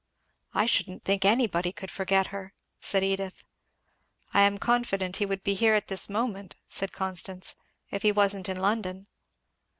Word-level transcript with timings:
"I 0.55 0.65
shouldn't 0.65 1.03
think 1.03 1.25
anybody 1.25 1.71
could 1.71 1.91
forget 1.91 2.25
her," 2.33 2.55
said 2.79 3.03
Edith. 3.03 3.43
"I 4.33 4.41
am 4.41 4.57
confident 4.57 5.17
he 5.17 5.27
would 5.27 5.43
be 5.43 5.53
here 5.53 5.75
at 5.75 5.89
this 5.89 6.09
moment," 6.09 6.55
said 6.67 6.91
Constance, 6.91 7.53
"if 7.91 8.01
he 8.01 8.11
wasn't 8.11 8.49
in 8.49 8.57
London." 8.59 9.05